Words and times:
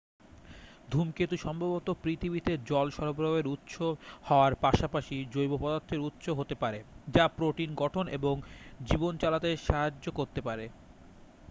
ধূমকেতু 0.91 1.35
সম্ভবত 1.37 1.87
পৃথিবীতে 2.03 2.51
জল 2.65 2.87
সরবরাহের 2.89 3.45
উৎস 3.47 3.75
হওয়ার 4.23 4.53
পাশাপাশি 4.61 5.15
জৈব 5.33 5.51
পদার্থের 5.57 5.99
উৎস 5.99 6.25
হতে 6.29 6.55
পারে 6.55 6.79
যা 7.15 7.25
প্রোটিন 7.37 7.69
গঠন 7.75 8.05
এবং 8.09 8.35
জীবন 8.85 9.13
চালাতে 9.17 9.49
সাহায্য 9.67 10.05
করতে 10.11 10.39
পারে 10.41 10.65